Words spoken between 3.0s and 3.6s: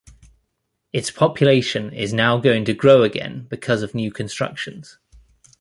again